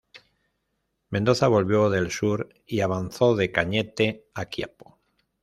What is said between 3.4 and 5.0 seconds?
Cañete a Quiapo.